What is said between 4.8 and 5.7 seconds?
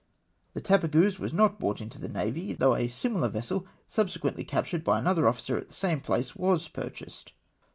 by another officer at